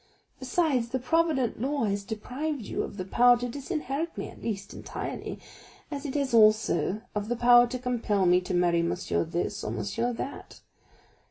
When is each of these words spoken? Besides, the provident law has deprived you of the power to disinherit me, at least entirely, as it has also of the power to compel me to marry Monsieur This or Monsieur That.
Besides, 0.39 0.89
the 0.89 0.97
provident 0.97 1.61
law 1.61 1.83
has 1.83 2.03
deprived 2.03 2.63
you 2.63 2.81
of 2.81 2.97
the 2.97 3.05
power 3.05 3.37
to 3.37 3.47
disinherit 3.47 4.17
me, 4.17 4.29
at 4.29 4.41
least 4.41 4.73
entirely, 4.73 5.39
as 5.91 6.07
it 6.07 6.15
has 6.15 6.33
also 6.33 7.03
of 7.13 7.27
the 7.29 7.35
power 7.35 7.67
to 7.67 7.77
compel 7.77 8.25
me 8.25 8.41
to 8.41 8.55
marry 8.55 8.81
Monsieur 8.81 9.23
This 9.23 9.63
or 9.63 9.69
Monsieur 9.69 10.11
That. 10.11 10.61